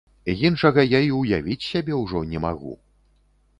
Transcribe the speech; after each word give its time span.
Іншага 0.47 0.85
я 0.97 1.01
і 1.09 1.11
ўявіць 1.19 1.67
сябе 1.69 1.93
ўжо 2.01 2.25
не 2.33 2.43
магу! 2.49 2.73